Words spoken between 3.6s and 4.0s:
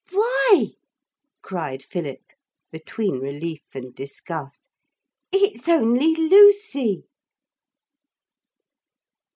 and